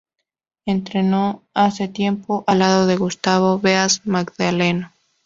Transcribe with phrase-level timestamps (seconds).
[0.65, 4.91] Entrenó hace tiempo al lado de Gustavo Beas Magdaleno.